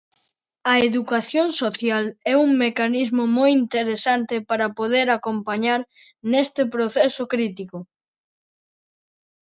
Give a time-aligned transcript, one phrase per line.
[0.71, 5.81] A educación social é un mecanismo moi interesante para poder acompañar
[6.31, 7.77] neste proceso crítico.